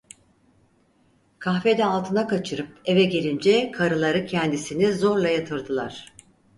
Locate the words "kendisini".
4.25-4.93